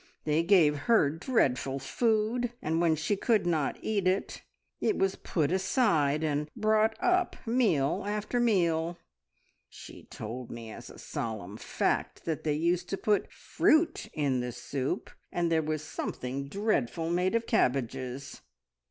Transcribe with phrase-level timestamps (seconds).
[0.23, 4.41] They gave her dreadful food, and when she could not eat it,
[4.79, 8.97] it was put aside and brought up meal after meal.
[9.69, 14.51] She told me as a solemn fact that they used to put fruit in the
[14.51, 18.41] soup, and there was something dreadful made of cabbages.